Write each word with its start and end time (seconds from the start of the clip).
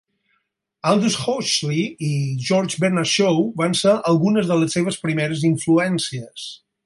Aldous 0.91 1.17
Huxley 1.25 1.83
i 2.07 2.09
George 2.47 2.81
Bernard 2.85 3.11
Shaw 3.13 3.45
van 3.61 3.79
ser 3.83 3.95
algunes 4.13 4.51
de 4.53 4.59
les 4.63 4.75
seves 4.79 4.99
primeres 5.07 5.45
influències. 5.53 6.49